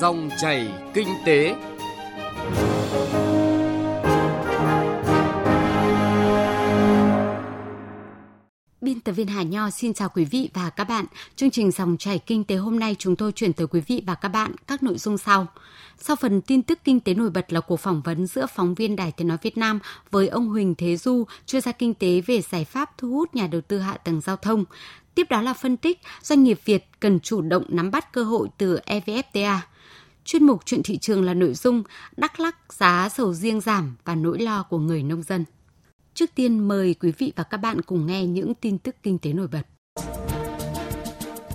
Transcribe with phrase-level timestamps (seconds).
[0.00, 1.54] Dòng chảy kinh tế.
[8.80, 11.04] Biên tập viên Hà Nho xin chào quý vị và các bạn.
[11.36, 14.14] Chương trình dòng chảy kinh tế hôm nay chúng tôi chuyển tới quý vị và
[14.14, 15.46] các bạn các nội dung sau.
[15.98, 18.96] Sau phần tin tức kinh tế nổi bật là cuộc phỏng vấn giữa phóng viên
[18.96, 22.40] Đài Tiếng Nói Việt Nam với ông Huỳnh Thế Du, chuyên gia kinh tế về
[22.40, 24.64] giải pháp thu hút nhà đầu tư hạ tầng giao thông.
[25.14, 28.48] Tiếp đó là phân tích doanh nghiệp Việt cần chủ động nắm bắt cơ hội
[28.58, 29.58] từ EVFTA.
[30.24, 31.82] Chuyên mục chuyện thị trường là nội dung
[32.16, 35.44] Đắk Lắc giá sầu riêng giảm và nỗi lo của người nông dân.
[36.14, 39.32] Trước tiên mời quý vị và các bạn cùng nghe những tin tức kinh tế
[39.32, 39.62] nổi bật.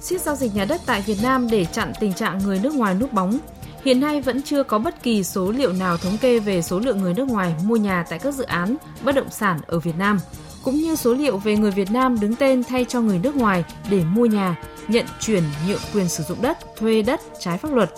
[0.02, 2.96] Siết giao dịch nhà đất tại Việt Nam để chặn tình trạng người nước ngoài
[2.96, 3.40] núp bóng.
[3.84, 7.02] Hiện nay vẫn chưa có bất kỳ số liệu nào thống kê về số lượng
[7.02, 10.20] người nước ngoài mua nhà tại các dự án bất động sản ở Việt Nam,
[10.64, 13.64] cũng như số liệu về người Việt Nam đứng tên thay cho người nước ngoài
[13.90, 17.92] để mua nhà, nhận chuyển nhượng quyền sử dụng đất, thuê đất trái pháp luật.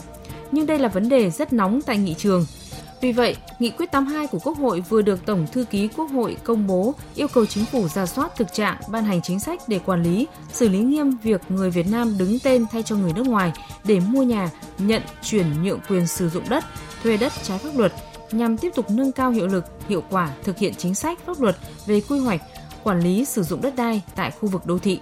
[0.51, 2.45] Nhưng đây là vấn đề rất nóng tại nghị trường–
[3.01, 6.37] vì vậy, Nghị quyết 82 của Quốc hội vừa được Tổng Thư ký Quốc hội
[6.43, 9.79] công bố yêu cầu chính phủ ra soát thực trạng ban hành chính sách để
[9.79, 13.27] quản lý, xử lý nghiêm việc người Việt Nam đứng tên thay cho người nước
[13.27, 13.51] ngoài
[13.83, 16.63] để mua nhà, nhận, chuyển nhượng quyền sử dụng đất,
[17.03, 17.93] thuê đất trái pháp luật
[18.31, 21.57] nhằm tiếp tục nâng cao hiệu lực, hiệu quả thực hiện chính sách pháp luật
[21.85, 22.41] về quy hoạch,
[22.83, 24.99] quản lý sử dụng đất đai tại khu vực đô thị.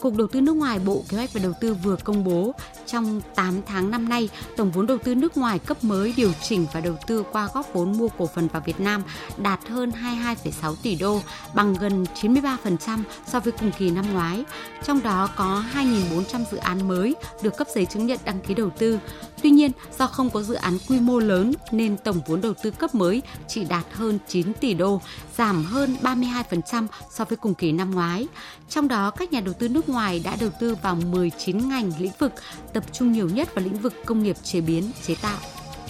[0.00, 2.52] Cục Đầu tư nước ngoài Bộ Kế hoạch và Đầu tư vừa công bố
[2.86, 6.66] trong 8 tháng năm nay, tổng vốn đầu tư nước ngoài cấp mới điều chỉnh
[6.72, 9.02] và đầu tư qua góp vốn mua cổ phần vào Việt Nam
[9.36, 11.20] đạt hơn 22,6 tỷ đô,
[11.54, 14.44] bằng gần 93% so với cùng kỳ năm ngoái.
[14.84, 18.70] Trong đó có 2.400 dự án mới được cấp giấy chứng nhận đăng ký đầu
[18.78, 18.98] tư.
[19.42, 22.70] Tuy nhiên, do không có dự án quy mô lớn nên tổng vốn đầu tư
[22.70, 25.00] cấp mới chỉ đạt hơn 9 tỷ đô,
[25.36, 28.26] giảm hơn 32% so với cùng kỳ năm ngoái.
[28.68, 32.12] Trong đó, các nhà đầu tư nước ngoài đã đầu tư vào 19 ngành lĩnh
[32.18, 32.32] vực,
[32.76, 35.38] tập trung nhiều nhất vào lĩnh vực công nghiệp chế biến, chế tạo.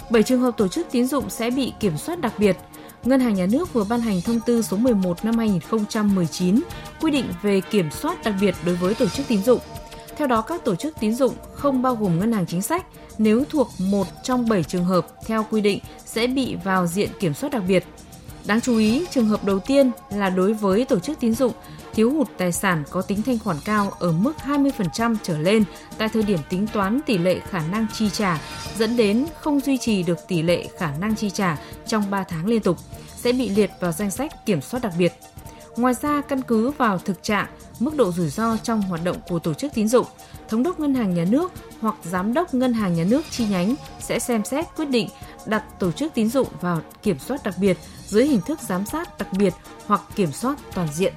[0.09, 2.57] 7 trường hợp tổ chức tín dụng sẽ bị kiểm soát đặc biệt.
[3.03, 6.61] Ngân hàng Nhà nước vừa ban hành thông tư số 11 năm 2019
[7.01, 9.59] quy định về kiểm soát đặc biệt đối với tổ chức tín dụng.
[10.17, 12.85] Theo đó, các tổ chức tín dụng không bao gồm ngân hàng chính sách
[13.17, 17.33] nếu thuộc một trong 7 trường hợp theo quy định sẽ bị vào diện kiểm
[17.33, 17.83] soát đặc biệt.
[18.45, 21.53] Đáng chú ý, trường hợp đầu tiên là đối với tổ chức tín dụng
[21.97, 25.63] thiếu hụt tài sản có tính thanh khoản cao ở mức 20% trở lên
[25.97, 28.41] tại thời điểm tính toán tỷ lệ khả năng chi trả,
[28.77, 31.57] dẫn đến không duy trì được tỷ lệ khả năng chi trả
[31.87, 32.77] trong 3 tháng liên tục,
[33.15, 35.13] sẽ bị liệt vào danh sách kiểm soát đặc biệt.
[35.77, 37.47] Ngoài ra, căn cứ vào thực trạng,
[37.79, 40.05] mức độ rủi ro trong hoạt động của tổ chức tín dụng,
[40.49, 43.75] thống đốc ngân hàng nhà nước hoặc giám đốc ngân hàng nhà nước chi nhánh
[43.99, 45.09] sẽ xem xét quyết định
[45.45, 49.17] đặt tổ chức tín dụng vào kiểm soát đặc biệt dưới hình thức giám sát
[49.17, 49.53] đặc biệt
[49.85, 51.13] hoặc kiểm soát toàn diện.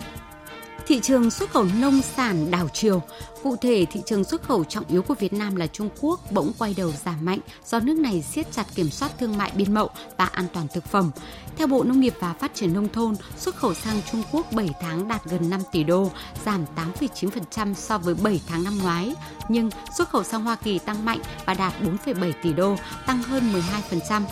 [0.90, 3.02] Thị trường xuất khẩu nông sản đảo chiều,
[3.42, 6.52] cụ thể thị trường xuất khẩu trọng yếu của Việt Nam là Trung Quốc bỗng
[6.58, 9.90] quay đầu giảm mạnh do nước này siết chặt kiểm soát thương mại biên mậu
[10.16, 11.10] và an toàn thực phẩm.
[11.56, 14.70] Theo Bộ Nông nghiệp và Phát triển Nông thôn, xuất khẩu sang Trung Quốc 7
[14.80, 16.10] tháng đạt gần 5 tỷ đô,
[16.44, 16.64] giảm
[17.00, 19.14] 8,9% so với 7 tháng năm ngoái.
[19.48, 22.76] Nhưng xuất khẩu sang Hoa Kỳ tăng mạnh và đạt 4,7 tỷ đô,
[23.06, 23.52] tăng hơn
[23.90, 24.22] 12%.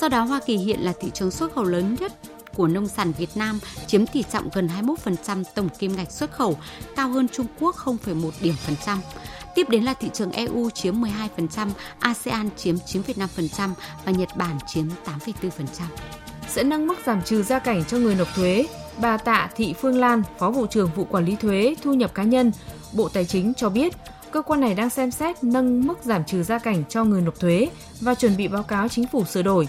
[0.00, 2.12] Do đó, Hoa Kỳ hiện là thị trường xuất khẩu lớn nhất
[2.56, 4.68] của nông sản Việt Nam chiếm tỷ trọng gần
[5.24, 6.58] 21% tổng kim ngạch xuất khẩu,
[6.96, 9.00] cao hơn Trung Quốc 0,1 điểm phần trăm.
[9.54, 11.68] Tiếp đến là thị trường EU chiếm 12%,
[11.98, 13.70] ASEAN chiếm 9,5%
[14.04, 15.50] và Nhật Bản chiếm 8,4%.
[16.48, 18.66] Sẽ nâng mức giảm trừ gia cảnh cho người nộp thuế.
[18.98, 22.22] Bà Tạ Thị Phương Lan, Phó vụ trưởng vụ quản lý thuế thu nhập cá
[22.22, 22.52] nhân,
[22.92, 23.92] Bộ Tài chính cho biết,
[24.30, 27.40] cơ quan này đang xem xét nâng mức giảm trừ gia cảnh cho người nộp
[27.40, 27.68] thuế
[28.00, 29.68] và chuẩn bị báo cáo chính phủ sửa đổi.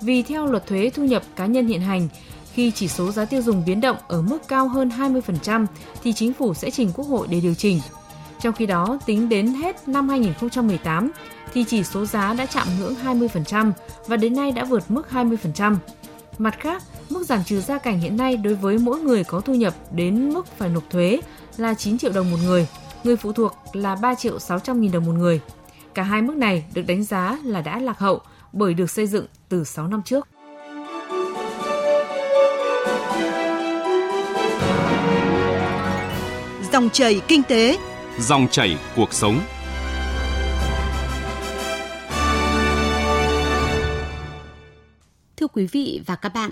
[0.00, 2.08] Vì theo luật thuế thu nhập cá nhân hiện hành,
[2.52, 5.66] khi chỉ số giá tiêu dùng biến động ở mức cao hơn 20%
[6.02, 7.80] thì chính phủ sẽ trình Quốc hội để điều chỉnh.
[8.40, 11.10] Trong khi đó, tính đến hết năm 2018
[11.52, 13.72] thì chỉ số giá đã chạm ngưỡng 20%
[14.06, 15.76] và đến nay đã vượt mức 20%.
[16.38, 19.54] Mặt khác, mức giảm trừ gia cảnh hiện nay đối với mỗi người có thu
[19.54, 21.20] nhập đến mức phải nộp thuế
[21.56, 22.66] là 9 triệu đồng một người,
[23.04, 25.40] người phụ thuộc là 3 triệu 600 nghìn đồng một người.
[25.94, 28.20] Cả hai mức này được đánh giá là đã lạc hậu
[28.52, 30.28] bởi được xây dựng từ 6 năm trước.
[36.72, 37.78] Dòng chảy kinh tế,
[38.18, 39.40] dòng chảy cuộc sống.
[45.36, 46.50] Thưa quý vị và các bạn,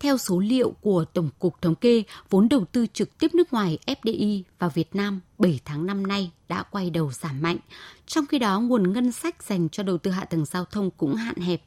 [0.00, 3.78] theo số liệu của Tổng cục Thống kê, vốn đầu tư trực tiếp nước ngoài
[3.86, 7.56] FDI vào Việt Nam 7 tháng năm nay đã quay đầu giảm mạnh.
[8.06, 11.14] Trong khi đó, nguồn ngân sách dành cho đầu tư hạ tầng giao thông cũng
[11.14, 11.62] hạn hẹp.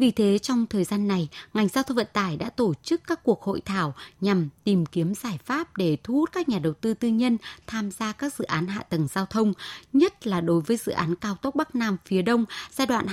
[0.00, 3.20] Vì thế trong thời gian này, ngành giao thông vận tải đã tổ chức các
[3.22, 6.94] cuộc hội thảo nhằm tìm kiếm giải pháp để thu hút các nhà đầu tư
[6.94, 9.52] tư nhân tham gia các dự án hạ tầng giao thông,
[9.92, 13.06] nhất là đối với dự án cao tốc Bắc Nam phía Đông giai đoạn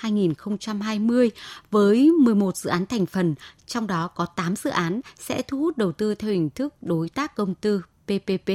[0.00, 1.30] 2017-2020
[1.70, 3.34] với 11 dự án thành phần,
[3.66, 7.08] trong đó có 8 dự án sẽ thu hút đầu tư theo hình thức đối
[7.08, 8.50] tác công tư PPP.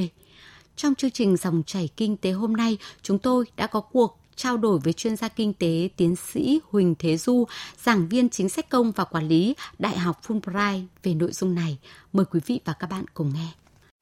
[0.75, 4.57] Trong chương trình dòng chảy kinh tế hôm nay, chúng tôi đã có cuộc trao
[4.57, 7.45] đổi với chuyên gia kinh tế tiến sĩ Huỳnh Thế Du,
[7.83, 11.77] giảng viên chính sách công và quản lý Đại học Fulbright về nội dung này.
[12.13, 13.47] Mời quý vị và các bạn cùng nghe.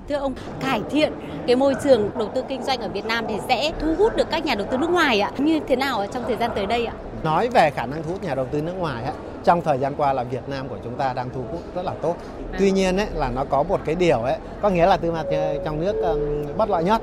[0.09, 1.13] Thưa ông, cải thiện
[1.47, 4.27] cái môi trường đầu tư kinh doanh ở Việt Nam thì sẽ thu hút được
[4.31, 5.31] các nhà đầu tư nước ngoài ạ?
[5.37, 6.93] Như thế nào trong thời gian tới đây ạ?
[7.23, 9.13] Nói về khả năng thu hút nhà đầu tư nước ngoài á,
[9.43, 11.93] trong thời gian qua là Việt Nam của chúng ta đang thu hút rất là
[12.01, 12.15] tốt.
[12.59, 15.25] Tuy nhiên ấy, là nó có một cái điều ấy, có nghĩa là từ mặt
[15.65, 17.01] trong nước um, bất lợi nhất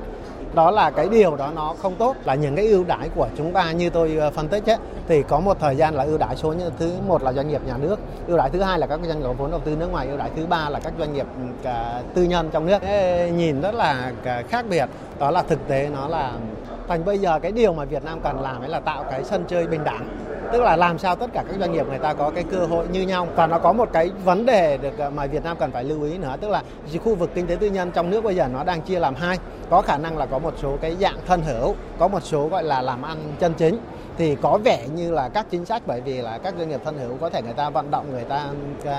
[0.53, 3.53] đó là cái điều đó nó không tốt là những cái ưu đãi của chúng
[3.53, 6.35] ta như tôi ờ, phân tích ấy, thì có một thời gian là ưu đãi
[6.35, 8.99] số như thứ một là doanh nghiệp nhà nước ưu đãi thứ hai là các
[9.07, 11.25] doanh nghiệp vốn đầu tư nước ngoài ưu đãi thứ ba là các doanh nghiệp
[11.35, 12.81] ừ, cả tư nhân trong nước.
[12.81, 14.85] Ê, nhìn rất là ờ, khác biệt.
[15.19, 16.31] Đó là thực tế nó là
[16.87, 19.43] thành bây giờ cái điều mà Việt Nam cần làm ấy là tạo cái sân
[19.47, 20.07] chơi bình đẳng
[20.51, 22.85] tức là làm sao tất cả các doanh nghiệp người ta có cái cơ hội
[22.91, 23.27] như nhau.
[23.35, 26.03] Và nó có một cái vấn đề được ờ, mà Việt Nam cần phải lưu
[26.03, 26.35] ý nữa.
[26.41, 26.63] Tức là
[27.03, 29.37] khu vực kinh tế tư nhân trong nước bây giờ nó đang chia làm hai.
[29.69, 32.63] Có khả năng là có một số cái dạng thân hữu có một số gọi
[32.63, 33.77] là làm ăn chân chính.
[34.17, 36.97] Thì có vẻ như là các chính sách bởi vì là các doanh nghiệp thân
[36.97, 38.45] hữu có thể người ta vận động người ta
[38.85, 38.93] ờ,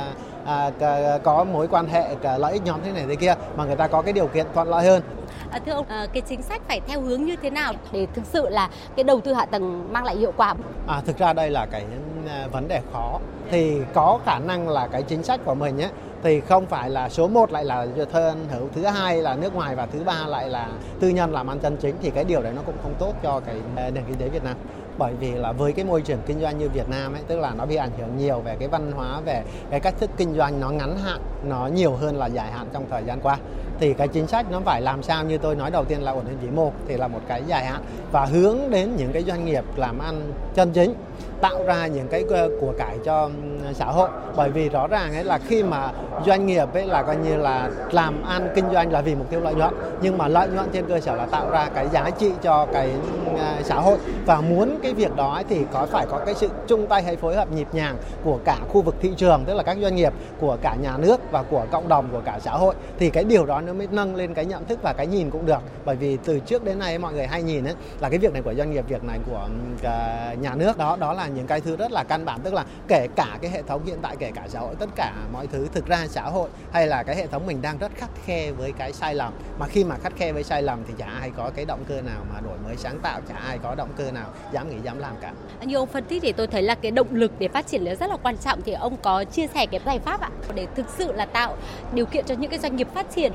[0.45, 2.09] à, à, có mối quan hệ
[2.39, 4.69] lợi ích nhóm thế này thế kia mà người ta có cái điều kiện thuận
[4.69, 5.03] lợi hơn.
[5.51, 8.27] À, thưa ông, à, cái chính sách phải theo hướng như thế nào để thực
[8.27, 10.55] sự là cái đầu tư hạ tầng mang lại hiệu quả?
[10.87, 11.85] À, thực ra đây là cái
[12.29, 13.19] à, vấn đề khó.
[13.51, 15.91] Thì có khả năng là cái chính sách của mình ấy,
[16.23, 19.77] thì không phải là số 1 lại là thân hữu, thứ hai là nước ngoài
[19.77, 20.69] và thứ ba lại là
[21.01, 23.41] tư nhân làm ăn chân chính thì cái điều đấy nó cũng không tốt cho
[23.41, 24.57] cái à, nền kinh tế Việt Nam
[24.99, 27.55] bởi vì là với cái môi trường kinh doanh như Việt Nam ấy tức là
[27.55, 30.61] nó bị ảnh hưởng nhiều về cái văn hóa về cái cách thức kinh doanh
[30.61, 33.39] nó ngắn hạn nó nhiều hơn là dài hạn trong thời gian qua
[33.81, 36.25] thì cái chính sách nó phải làm sao như tôi nói đầu tiên là ổn
[36.29, 37.81] định vĩ mô thì là một cái dài hạn
[38.13, 40.95] và hướng đến những cái doanh nghiệp làm ăn chân chính,
[41.41, 42.25] tạo ra những cái
[42.61, 44.09] của cải cho ừ, xã hội.
[44.37, 45.93] Bởi vì rõ ràng ấy là khi mà
[46.27, 49.41] doanh nghiệp ấy là coi như là làm ăn kinh doanh là vì mục tiêu
[49.41, 52.31] lợi nhuận, nhưng mà lợi nhuận trên cơ sở là tạo ra cái giá trị
[52.43, 52.91] cho cái
[53.27, 53.99] ừ, xã hội.
[54.27, 57.37] Và muốn cái việc đó thì có phải có cái sự chung tay hay phối
[57.37, 60.57] hợp nhịp nhàng của cả khu vực thị trường, tức là các doanh nghiệp, của
[60.63, 63.61] cả nhà nước và của cộng đồng, của cả xã hội, thì cái điều đó
[63.71, 65.63] nó mới nâng lên cái nhận thức và cái nhìn cũng được.
[65.85, 68.43] Bởi vì từ trước đến nay mọi người hay nhìn ấy, là cái việc này
[68.43, 69.49] của doanh nghiệp, việc này của
[69.83, 70.79] ờ, nhà nước.
[70.79, 73.51] Đó đó là những cái thứ rất là căn bản, tức là kể cả cái
[73.51, 76.23] hệ thống hiện tại, kể cả xã hội, tất cả mọi thứ, thực ra xã
[76.23, 79.33] hội hay là cái hệ thống mình đang rất khắt khe với cái sai lầm.
[79.59, 82.03] Mà khi mà khắt khe với sai lầm thì chả ai có cái động cơ
[82.03, 84.99] nào mà đổi mới sáng tạo, chả ai có động cơ nào dám nghĩ, dám
[84.99, 85.33] làm cả.
[85.61, 87.83] À, Như ông phân tích thì tôi thấy là cái động lực để phát triển
[87.83, 90.31] là rất là quan trọng thì ông có chia sẻ cái giải pháp ạ?
[90.55, 91.57] Để thực sự là tạo
[91.93, 93.33] điều kiện cho những cái doanh nghiệp phát triển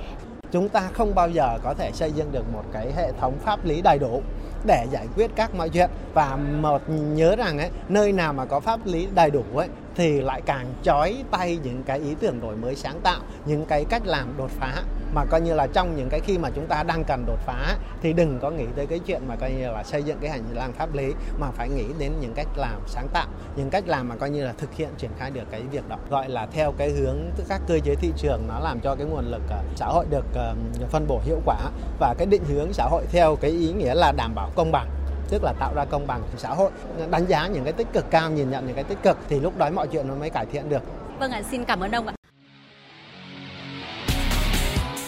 [0.52, 3.66] chúng ta không bao giờ có thể xây dựng được một cái hệ thống pháp
[3.66, 4.22] lý đầy đủ
[4.66, 5.90] để giải quyết các mọi chuyện.
[6.14, 10.22] Và một, nhớ rằng ấy, nơi nào mà có pháp lý đầy đủ ấy, thì
[10.22, 14.02] lại càng chói tay những cái ý tưởng đổi mới sáng tạo, những cái cách
[14.06, 14.74] làm đột phá
[15.16, 17.76] mà coi như là trong những cái khi mà chúng ta đang cần đột phá,
[18.02, 20.44] thì đừng có nghĩ tới cái chuyện mà coi như là xây dựng cái hành
[20.54, 24.10] lang pháp lý, mà phải nghĩ đến những cách làm sáng tạo, những cách làm
[24.10, 25.98] mà coi như là thực hiện, triển khai được cái việc đó.
[26.10, 27.18] Gọi là theo cái hướng
[27.50, 30.26] các cơ chế thị trường, nó làm cho cái nguồn lực ờ, xã hội được
[30.36, 30.56] ờ,
[30.90, 31.58] phân bổ hiệu quả,
[32.00, 34.90] và cái định hướng xã hội theo cái ý nghĩa là đảm bảo công bằng,
[35.30, 36.72] tức là tạo ra công bằng xã hội.
[37.10, 39.58] Đánh giá những cái tích cực, cao nhìn nhận những cái tích cực, thì lúc
[39.58, 40.82] đó mọi chuyện nó mới cải thiện được.
[41.20, 42.14] Vâng ạ, xin cảm ơn ông ạ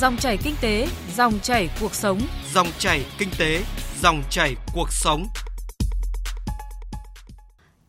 [0.00, 2.20] Dòng chảy kinh tế, dòng chảy cuộc sống.
[2.54, 3.64] Dòng chảy kinh tế,
[4.02, 5.26] dòng chảy cuộc sống.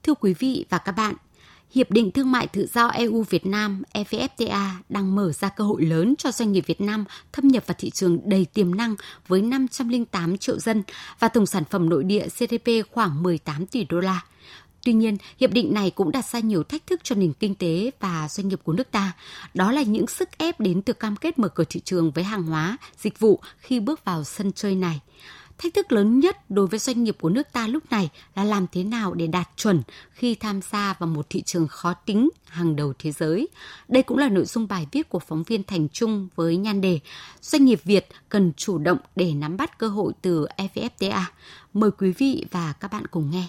[0.04, 1.16] Thưa quý vị và các bạn,
[1.72, 5.82] Hiệp định Thương mại Tự do EU Việt Nam EVFTA đang mở ra cơ hội
[5.82, 8.96] lớn cho doanh nghiệp Việt Nam thâm nhập vào thị trường đầy tiềm năng
[9.28, 10.84] với 508 triệu dân
[11.20, 14.22] và tổng sản phẩm nội địa GDP khoảng 18 tỷ đô la.
[14.84, 17.92] Tuy nhiên, hiệp định này cũng đặt ra nhiều thách thức cho nền kinh tế
[18.00, 19.12] và doanh nghiệp của nước ta.
[19.54, 22.44] Đó là những sức ép đến từ cam kết mở cửa thị trường với hàng
[22.44, 25.00] hóa, dịch vụ khi bước vào sân chơi này.
[25.58, 28.66] Thách thức lớn nhất đối với doanh nghiệp của nước ta lúc này là làm
[28.72, 32.76] thế nào để đạt chuẩn khi tham gia vào một thị trường khó tính hàng
[32.76, 33.48] đầu thế giới.
[33.88, 37.00] Đây cũng là nội dung bài viết của phóng viên Thành Trung với nhan đề
[37.42, 41.24] Doanh nghiệp Việt cần chủ động để nắm bắt cơ hội từ EVFTA.
[41.74, 43.48] Mời quý vị và các bạn cùng nghe.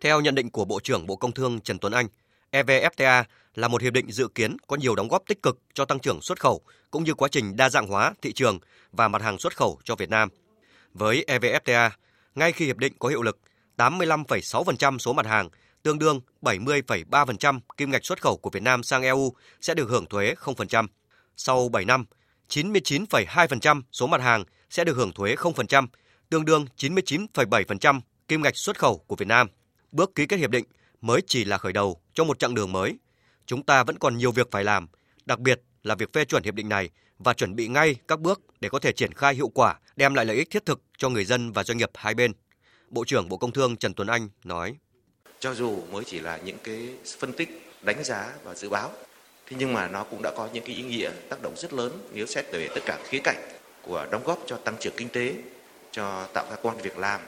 [0.00, 2.06] Theo nhận định của Bộ trưởng Bộ Công Thương Trần Tuấn Anh,
[2.52, 5.98] EVFTA là một hiệp định dự kiến có nhiều đóng góp tích cực cho tăng
[5.98, 8.58] trưởng xuất khẩu cũng như quá trình đa dạng hóa thị trường
[8.92, 10.28] và mặt hàng xuất khẩu cho Việt Nam.
[10.94, 11.90] Với EVFTA,
[12.34, 13.38] ngay khi hiệp định có hiệu lực,
[13.76, 15.48] 85,6% số mặt hàng,
[15.82, 20.06] tương đương 70,3% kim ngạch xuất khẩu của Việt Nam sang EU sẽ được hưởng
[20.06, 20.86] thuế 0%.
[21.36, 22.04] Sau 7 năm,
[22.48, 25.86] 99,2% số mặt hàng sẽ được hưởng thuế 0%,
[26.30, 29.48] tương đương 99,7% kim ngạch xuất khẩu của Việt Nam.
[29.92, 30.64] Bước ký kết hiệp định
[31.00, 32.98] mới chỉ là khởi đầu cho một chặng đường mới.
[33.46, 34.88] Chúng ta vẫn còn nhiều việc phải làm,
[35.26, 38.40] đặc biệt là việc phê chuẩn hiệp định này và chuẩn bị ngay các bước
[38.60, 41.24] để có thể triển khai hiệu quả, đem lại lợi ích thiết thực cho người
[41.24, 42.32] dân và doanh nghiệp hai bên.
[42.90, 44.76] Bộ trưởng Bộ Công Thương Trần Tuấn Anh nói:
[45.38, 48.90] Cho dù mới chỉ là những cái phân tích, đánh giá và dự báo,
[49.46, 52.08] thế nhưng mà nó cũng đã có những cái ý nghĩa tác động rất lớn
[52.12, 53.48] nếu xét về tất cả khía cạnh
[53.82, 55.34] của đóng góp cho tăng trưởng kinh tế,
[55.92, 57.20] cho tạo ra quan việc làm,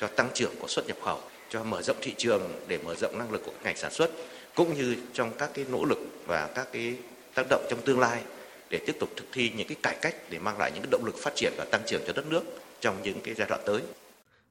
[0.00, 1.20] cho tăng trưởng của xuất nhập khẩu,
[1.50, 4.10] cho mở rộng thị trường để mở rộng năng lực của ngành sản xuất
[4.54, 6.96] cũng như trong các cái nỗ lực và các cái
[7.34, 8.22] tác động trong tương lai
[8.70, 11.04] để tiếp tục thực thi những cái cải cách để mang lại những cái động
[11.04, 12.42] lực phát triển và tăng trưởng cho đất nước
[12.80, 13.82] trong những cái giai đoạn tới.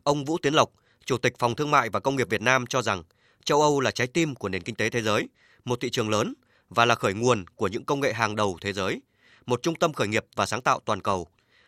[0.04, 0.72] Ông Vũ Tiến Lộc,
[1.06, 3.04] Chủ tịch Phòng Thương mại và Công nghiệp Việt Nam cho rằng
[3.44, 5.28] châu Âu là trái tim của nền kinh tế thế giới,
[5.66, 6.34] một thị trường lớn
[6.70, 9.02] và là khởi nguồn của những công nghệ hàng đầu thế giới,
[9.46, 11.28] một trung tâm khởi nghiệp và sáng tạo toàn cầu.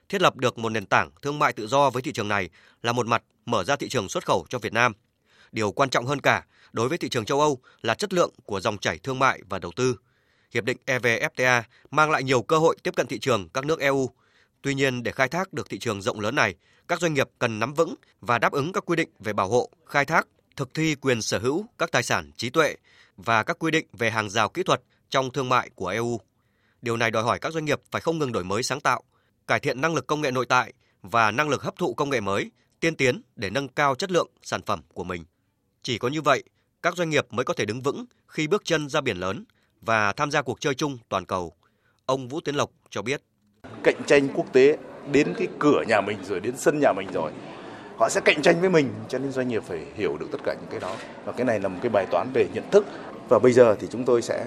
[0.10, 2.50] Thiết lập được một nền tảng thương mại tự do với thị trường này
[2.84, 4.94] là một mặt mở ra thị trường xuất khẩu cho Việt Nam.
[5.52, 8.60] Điều quan trọng hơn cả đối với thị trường châu Âu là chất lượng của
[8.60, 9.96] dòng chảy thương mại và đầu tư.
[10.54, 14.10] Hiệp định EVFTA mang lại nhiều cơ hội tiếp cận thị trường các nước EU.
[14.62, 16.56] Tuy nhiên, để khai thác được thị trường rộng lớn này,
[16.88, 19.70] các doanh nghiệp cần nắm vững và đáp ứng các quy định về bảo hộ,
[19.86, 22.76] khai thác, thực thi quyền sở hữu các tài sản trí tuệ
[23.18, 26.20] và các quy định về hàng rào kỹ thuật trong thương mại của EU.
[26.82, 29.04] Điều này đòi hỏi các doanh nghiệp phải không ngừng đổi mới sáng tạo,
[29.48, 32.22] cải thiện năng lực công nghệ nội tại và năng lực hấp thụ công nghệ
[32.22, 35.24] mới, tiên tiến để nâng cao chất lượng sản phẩm của mình.
[35.84, 36.44] Chỉ có như vậy,
[36.82, 39.44] các doanh nghiệp mới có thể đứng vững khi bước chân ra biển lớn
[39.82, 41.54] và tham gia cuộc chơi chung toàn cầu.
[42.06, 43.22] Ông Vũ Tiến Lộc cho biết.
[43.84, 44.78] Cạnh tranh quốc tế
[45.12, 47.32] đến cái cửa nhà mình rồi đến sân nhà mình rồi
[47.98, 50.54] họ sẽ cạnh tranh với mình cho nên doanh nghiệp phải hiểu được tất cả
[50.54, 50.96] những cái đó
[51.26, 52.86] và cái này là một cái bài toán về nhận thức
[53.30, 54.46] và bây giờ thì chúng tôi sẽ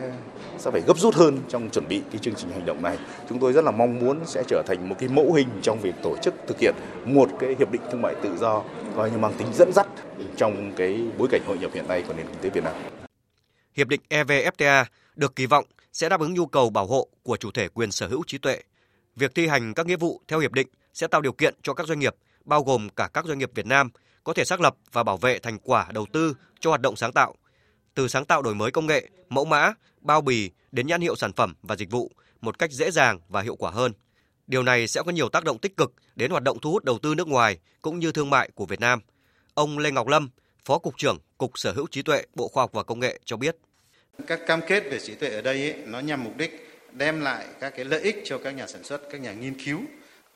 [0.58, 2.98] sẽ phải gấp rút hơn trong chuẩn bị cái chương trình hành động này
[3.28, 5.94] chúng tôi rất là mong muốn sẽ trở thành một cái mẫu hình trong việc
[6.02, 6.74] tổ chức thực hiện
[7.04, 8.62] một cái hiệp định thương mại tự do
[8.96, 9.86] coi như mang tính dẫn dắt
[10.36, 12.74] trong cái bối cảnh hội nhập hiện nay của nền kinh tế Việt Nam.
[13.76, 14.84] Hiệp định EVFTA
[15.16, 18.08] được kỳ vọng sẽ đáp ứng nhu cầu bảo hộ của chủ thể quyền sở
[18.08, 18.62] hữu trí tuệ.
[19.16, 21.86] Việc thi hành các nghĩa vụ theo hiệp định sẽ tạo điều kiện cho các
[21.86, 22.14] doanh nghiệp,
[22.44, 23.90] bao gồm cả các doanh nghiệp Việt Nam,
[24.24, 27.12] có thể xác lập và bảo vệ thành quả đầu tư cho hoạt động sáng
[27.12, 27.34] tạo.
[27.94, 31.32] Từ sáng tạo đổi mới công nghệ, mẫu mã, bao bì đến nhãn hiệu sản
[31.32, 32.10] phẩm và dịch vụ
[32.40, 33.92] một cách dễ dàng và hiệu quả hơn.
[34.46, 36.98] Điều này sẽ có nhiều tác động tích cực đến hoạt động thu hút đầu
[36.98, 39.00] tư nước ngoài cũng như thương mại của Việt Nam.
[39.54, 40.30] Ông Lê Ngọc Lâm,
[40.64, 43.36] Phó Cục trưởng Cục Sở hữu trí tuệ Bộ Khoa học và Công nghệ cho
[43.36, 43.56] biết.
[44.26, 47.46] Các cam kết về trí tuệ ở đây ấy, nó nhằm mục đích đem lại
[47.60, 49.80] các cái lợi ích cho các nhà sản xuất, các nhà nghiên cứu.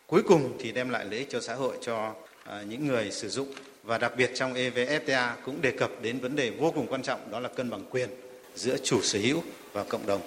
[0.06, 3.28] Cuối cùng thì đem lại lợi ích cho xã hội, cho à, những người sử
[3.28, 7.02] dụng và đặc biệt trong EVFTA cũng đề cập đến vấn đề vô cùng quan
[7.02, 8.08] trọng đó là cân bằng quyền
[8.54, 10.20] giữa chủ sở hữu và cộng đồng.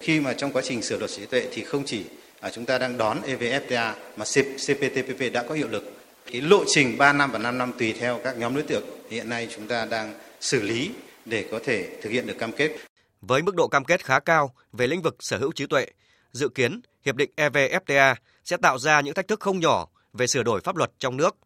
[0.00, 2.04] Khi mà trong quá trình sửa luật trí tuệ thì không chỉ
[2.40, 6.01] à, chúng ta đang đón EVFTA mà CPTPP đã có hiệu lực.
[6.32, 9.28] Cái lộ trình 3 năm và 5 năm tùy theo các nhóm đối tượng hiện
[9.28, 10.90] nay chúng ta đang xử lý
[11.24, 12.76] để có thể thực hiện được cam kết.
[13.20, 15.86] Với mức độ cam kết khá cao về lĩnh vực sở hữu trí tuệ,
[16.32, 20.42] dự kiến hiệp định EVFTA sẽ tạo ra những thách thức không nhỏ về sửa
[20.42, 21.36] đổi pháp luật trong nước.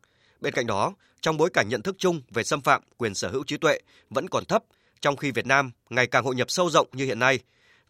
[0.41, 3.45] Bên cạnh đó, trong bối cảnh nhận thức chung về xâm phạm quyền sở hữu
[3.45, 3.79] trí tuệ
[4.11, 4.63] vẫn còn thấp,
[5.01, 7.39] trong khi Việt Nam ngày càng hội nhập sâu rộng như hiện nay,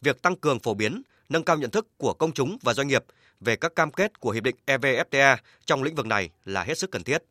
[0.02, 3.04] việc tăng cường phổ biến, nâng cao nhận thức của công chúng và doanh nghiệp
[3.40, 6.90] về các cam kết của hiệp định EVFTA trong lĩnh vực này là hết sức
[6.90, 7.22] cần thiết.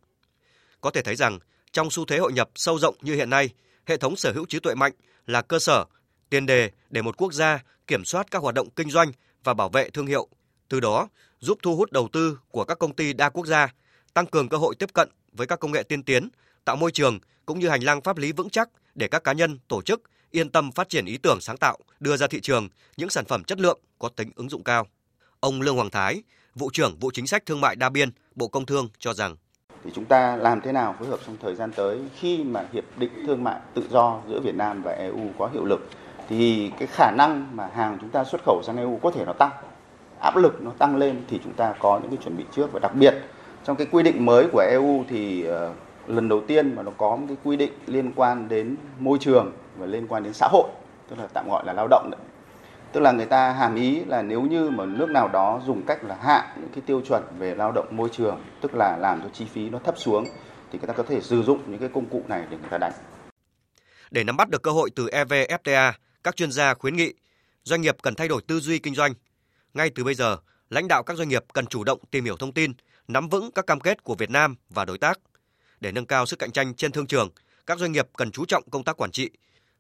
[0.81, 1.39] Có thể thấy rằng,
[1.71, 3.50] trong xu thế hội nhập sâu rộng như hiện nay,
[3.85, 4.93] hệ thống sở hữu trí tuệ mạnh
[5.25, 5.85] là cơ sở,
[6.29, 9.12] tiền đề để một quốc gia kiểm soát các hoạt động kinh doanh
[9.43, 10.27] và bảo vệ thương hiệu,
[10.69, 11.07] từ đó
[11.39, 13.74] giúp thu hút đầu tư của các công ty đa quốc gia,
[14.13, 16.29] tăng cường cơ hội tiếp cận với các công nghệ tiên tiến,
[16.65, 19.59] tạo môi trường cũng như hành lang pháp lý vững chắc để các cá nhân,
[19.67, 23.09] tổ chức yên tâm phát triển ý tưởng sáng tạo, đưa ra thị trường những
[23.09, 24.88] sản phẩm chất lượng có tính ứng dụng cao.
[25.46, 26.24] Ông Lương Hoàng Thái,
[26.56, 29.36] vụ trưởng vụ chính sách thương mại đa biên, Bộ Công Thương cho rằng.
[29.84, 32.84] Thì chúng ta làm thế nào phối hợp trong thời gian tới khi mà hiệp
[32.98, 35.90] định thương mại tự do giữa Việt Nam và EU có hiệu lực?
[36.30, 39.34] Thì cái khả năng mà hàng chúng ta xuất khẩu sang EU có thể nó
[39.34, 39.52] tăng
[40.20, 42.72] áp lực nó tăng lên thì chúng ta có những cái chuẩn bị trước.
[42.72, 43.14] Và đặc biệt
[43.66, 45.56] Trong cái quy định mới của EU thì uh,
[46.10, 49.52] lần đầu tiên mà nó có một cái quy định liên quan đến môi trường
[49.78, 50.70] và liên quan đến xã hội,
[51.10, 52.22] tức là tạm gọi là lao động đấy.
[52.96, 56.04] Tức là người ta hàm ý là nếu như mà nước nào đó dùng cách
[56.04, 59.30] là hạ những cái tiêu chuẩn về lao động môi trường, tức là làm cho
[59.34, 60.25] chi phí nó thấp xuống
[60.72, 62.78] thì người ta có thể sử dụng những cái công cụ này để người ta
[62.78, 62.92] đánh.
[64.12, 65.92] Để nắm bắt được cơ hội từ EVFTA,
[66.24, 67.14] các chuyên gia khuyến nghị
[67.64, 69.14] doanh nghiệp cần thay đổi tư duy kinh doanh.
[69.74, 70.38] Ngay từ bây giờ,
[70.70, 72.74] lãnh đạo các doanh nghiệp cần chủ động tìm hiểu thông tin,
[73.08, 75.20] nắm vững các cam kết của Việt Nam và đối tác.
[75.80, 77.30] Để nâng cao sức cạnh tranh trên thương trường,
[77.66, 79.30] các doanh nghiệp cần chú trọng công tác quản trị,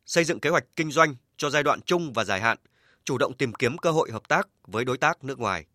[0.05, 2.57] xây dựng kế hoạch kinh doanh cho giai đoạn chung và dài hạn,
[3.05, 5.65] chủ động tìm kiếm cơ hội hợp tác với đối tác nước ngoài.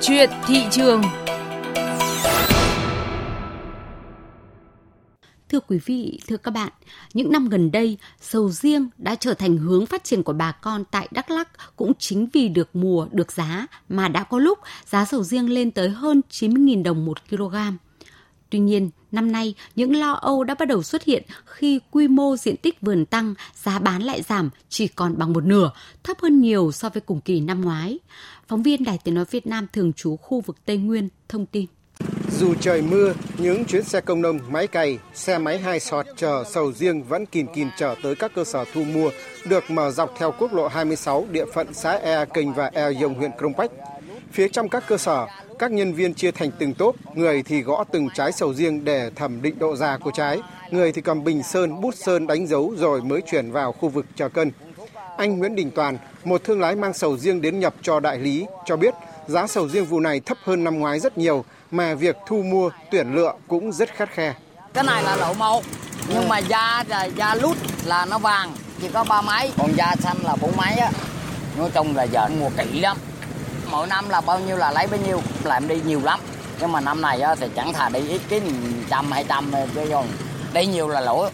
[0.00, 1.02] Chuyện thị trường
[5.48, 6.72] Thưa quý vị, thưa các bạn,
[7.14, 10.84] những năm gần đây, sầu riêng đã trở thành hướng phát triển của bà con
[10.90, 15.04] tại Đắk Lắk cũng chính vì được mùa, được giá mà đã có lúc giá
[15.04, 17.56] sầu riêng lên tới hơn 90.000 đồng một kg.
[18.50, 22.36] Tuy nhiên, năm nay những lo âu đã bắt đầu xuất hiện khi quy mô
[22.36, 25.70] diện tích vườn tăng, giá bán lại giảm chỉ còn bằng một nửa,
[26.02, 27.98] thấp hơn nhiều so với cùng kỳ năm ngoái.
[28.48, 31.66] Phóng viên Đài Tiếng Nói Việt Nam thường trú khu vực Tây Nguyên thông tin.
[32.38, 36.44] Dù trời mưa, những chuyến xe công nông, máy cày, xe máy hai sọt chờ
[36.50, 39.10] sầu riêng vẫn kìm kìm trở tới các cơ sở thu mua,
[39.44, 43.14] được mở dọc theo quốc lộ 26 địa phận xã Ea Kênh và Ea Dông
[43.14, 43.70] huyện Krông Pách.
[44.32, 45.26] Phía trong các cơ sở,
[45.60, 49.10] các nhân viên chia thành từng tốp, người thì gõ từng trái sầu riêng để
[49.16, 50.40] thẩm định độ già của trái,
[50.70, 54.06] người thì cầm bình sơn, bút sơn đánh dấu rồi mới chuyển vào khu vực
[54.16, 54.50] chờ cân.
[55.16, 58.46] Anh Nguyễn Đình Toàn, một thương lái mang sầu riêng đến nhập cho đại lý,
[58.66, 58.94] cho biết
[59.26, 62.70] giá sầu riêng vụ này thấp hơn năm ngoái rất nhiều, mà việc thu mua,
[62.90, 64.34] tuyển lựa cũng rất khắt khe.
[64.74, 65.62] Cái này là lậu màu,
[66.08, 68.52] nhưng mà da là da lút là nó vàng,
[68.82, 70.90] chỉ có ba máy, còn da xanh là bốn máy á.
[71.58, 72.96] Nói chung là giờ mua kỹ lắm.
[73.70, 76.20] Mỗi năm là bao nhiêu là lấy bấy nhiêu, làm đi nhiều lắm.
[76.60, 78.42] Nhưng mà năm này thì chẳng thà đi ít cái
[78.90, 80.06] trăm hai trăm chứ còn
[80.54, 81.28] đi nhiều là lỗ.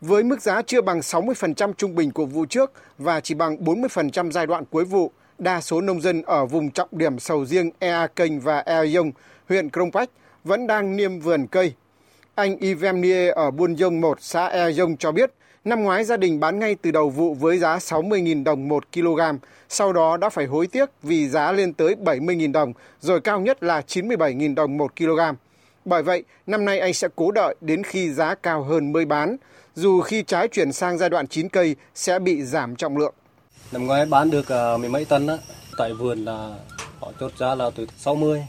[0.00, 4.30] Với mức giá chưa bằng 60% trung bình của vụ trước và chỉ bằng 40%
[4.30, 8.06] giai đoạn cuối vụ, đa số nông dân ở vùng trọng điểm sầu riêng Ea
[8.06, 9.12] Kênh và Ea Dông,
[9.48, 10.10] huyện Krông Pách
[10.44, 11.74] vẫn đang niêm vườn cây.
[12.34, 15.32] Anh Yves ở Buôn Dông 1, xã Ea Dông cho biết,
[15.68, 19.20] năm ngoái gia đình bán ngay từ đầu vụ với giá 60.000 đồng 1 kg,
[19.68, 23.62] sau đó đã phải hối tiếc vì giá lên tới 70.000 đồng, rồi cao nhất
[23.62, 25.20] là 97.000 đồng 1 kg.
[25.84, 29.36] Bởi vậy, năm nay anh sẽ cố đợi đến khi giá cao hơn mới bán,
[29.74, 33.14] dù khi trái chuyển sang giai đoạn chín cây sẽ bị giảm trọng lượng.
[33.72, 35.34] Năm ngoái bán được uh, mười mấy tấn á,
[35.78, 36.54] tại vườn là
[37.00, 38.46] họ chốt giá là từ 60.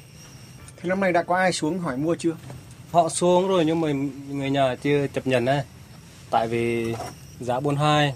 [0.78, 2.36] Thế năm nay đã có ai xuống hỏi mua chưa?
[2.92, 3.88] Họ xuống rồi nhưng mà
[4.30, 5.64] người nhà chưa chấp nhận á.
[6.32, 6.96] Tại vì
[7.40, 8.16] giá 42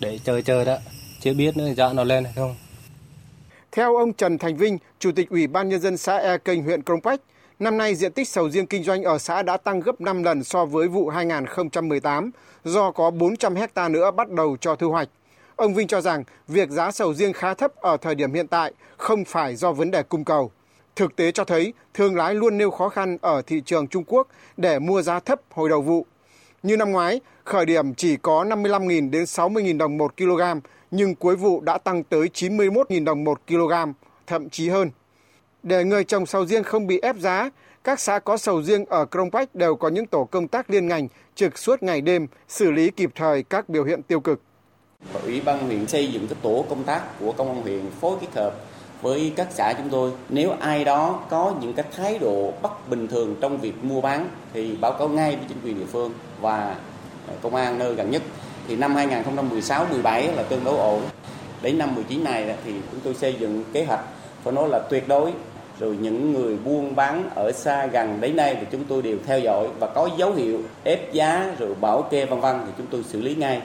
[0.00, 0.76] để chờ chờ đó,
[1.20, 2.56] chưa biết nữa giá nó lên hay không.
[3.72, 6.82] Theo ông Trần Thành Vinh, Chủ tịch Ủy ban Nhân dân xã E Kênh huyện
[6.82, 7.20] Krông Pách,
[7.58, 10.44] năm nay diện tích sầu riêng kinh doanh ở xã đã tăng gấp 5 lần
[10.44, 12.30] so với vụ 2018
[12.64, 15.08] do có 400 hecta nữa bắt đầu cho thu hoạch.
[15.56, 18.72] Ông Vinh cho rằng việc giá sầu riêng khá thấp ở thời điểm hiện tại
[18.96, 20.50] không phải do vấn đề cung cầu.
[20.96, 24.28] Thực tế cho thấy thương lái luôn nêu khó khăn ở thị trường Trung Quốc
[24.56, 26.06] để mua giá thấp hồi đầu vụ.
[26.62, 30.42] Như năm ngoái, khởi điểm chỉ có 55.000 đến 60.000 đồng một kg,
[30.90, 33.72] nhưng cuối vụ đã tăng tới 91.000 đồng một kg,
[34.26, 34.90] thậm chí hơn.
[35.62, 37.50] Để người trồng sầu riêng không bị ép giá,
[37.84, 40.88] các xã có sầu riêng ở Krông Bách đều có những tổ công tác liên
[40.88, 44.40] ngành trực suốt ngày đêm xử lý kịp thời các biểu hiện tiêu cực.
[45.24, 48.34] Ủy ban huyện xây dựng cái tổ công tác của công an huyện phối kết
[48.34, 48.54] hợp
[49.02, 50.10] với các xã chúng tôi.
[50.28, 54.28] Nếu ai đó có những cái thái độ bất bình thường trong việc mua bán
[54.52, 56.76] thì báo cáo ngay với chính quyền địa phương và
[57.28, 58.22] ờ, công an nơi gần nhất.
[58.68, 61.02] Thì năm 2016 17 là tương đối ổn.
[61.62, 64.04] Đến năm 19 này thì chúng tôi xây dựng kế hoạch
[64.44, 65.32] phải nói là tuyệt đối
[65.80, 69.38] rồi những người buôn bán ở xa gần đến nay thì chúng tôi đều theo
[69.38, 73.02] dõi và có dấu hiệu ép giá rồi bảo kê vân vân thì chúng tôi
[73.02, 73.62] xử lý ngay.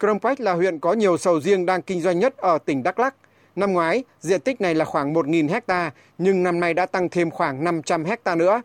[0.00, 3.14] Krông là huyện có nhiều sầu riêng đang kinh doanh nhất ở tỉnh Đắk Lắk.
[3.56, 7.30] Năm ngoái, diện tích này là khoảng 1.000 hecta, nhưng năm nay đã tăng thêm
[7.30, 8.62] khoảng 500 hecta nữa.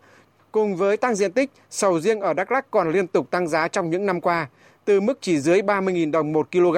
[0.56, 3.68] Cùng với tăng diện tích, sầu riêng ở Đắk Lắk còn liên tục tăng giá
[3.68, 4.48] trong những năm qua.
[4.84, 6.76] Từ mức chỉ dưới 30.000 đồng 1 kg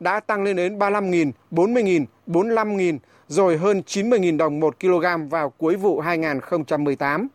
[0.00, 5.76] đã tăng lên đến 35.000, 40.000, 45.000, rồi hơn 90.000 đồng 1 kg vào cuối
[5.76, 7.28] vụ 2018.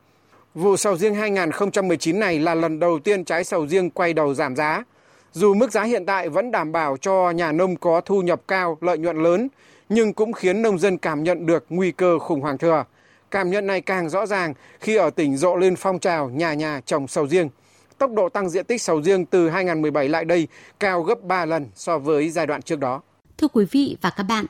[0.55, 4.55] Vụ sầu riêng 2019 này là lần đầu tiên trái sầu riêng quay đầu giảm
[4.55, 4.83] giá.
[5.31, 8.77] Dù mức giá hiện tại vẫn đảm bảo cho nhà nông có thu nhập cao,
[8.81, 9.47] lợi nhuận lớn,
[9.89, 12.85] nhưng cũng khiến nông dân cảm nhận được nguy cơ khủng hoảng thừa.
[13.33, 16.81] Cảm nhận này càng rõ ràng khi ở tỉnh rộ lên phong trào nhà nhà
[16.85, 17.49] trồng sầu riêng.
[17.97, 20.47] Tốc độ tăng diện tích sầu riêng từ 2017 lại đây
[20.79, 23.01] cao gấp 3 lần so với giai đoạn trước đó.
[23.37, 24.45] Thưa quý vị và các bạn,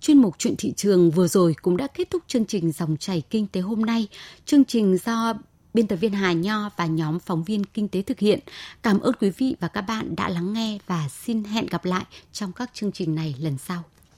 [0.00, 3.22] Chuyên mục chuyện thị trường vừa rồi cũng đã kết thúc chương trình dòng chảy
[3.30, 4.08] kinh tế hôm nay.
[4.44, 5.34] Chương trình do
[5.74, 8.38] biên tập viên Hà Nho và nhóm phóng viên kinh tế thực hiện.
[8.82, 12.04] Cảm ơn quý vị và các bạn đã lắng nghe và xin hẹn gặp lại
[12.32, 13.82] trong các chương trình này lần sau.